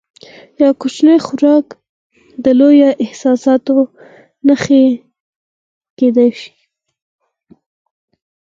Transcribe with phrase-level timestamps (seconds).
[0.61, 1.65] یو کوچنی خوراک
[2.43, 3.77] د لویو احساساتو
[4.47, 4.81] نښه
[5.97, 6.51] کېدای شي.